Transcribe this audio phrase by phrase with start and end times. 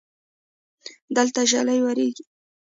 [1.15, 2.09] دلته ژلۍ ووري